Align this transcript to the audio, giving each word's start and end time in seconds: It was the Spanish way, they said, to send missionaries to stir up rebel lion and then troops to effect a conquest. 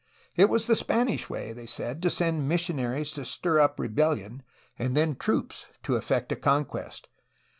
It 0.35 0.49
was 0.49 0.65
the 0.65 0.75
Spanish 0.75 1.29
way, 1.29 1.53
they 1.53 1.67
said, 1.67 2.01
to 2.01 2.09
send 2.09 2.49
missionaries 2.49 3.11
to 3.11 3.23
stir 3.23 3.59
up 3.59 3.79
rebel 3.79 4.15
lion 4.15 4.41
and 4.79 4.97
then 4.97 5.15
troops 5.15 5.67
to 5.83 5.95
effect 5.95 6.31
a 6.31 6.35
conquest. 6.35 7.07